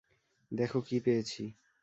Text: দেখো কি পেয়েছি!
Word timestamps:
দেখো 0.51 0.79
কি 0.81 0.97
পেয়েছি! 0.99 1.43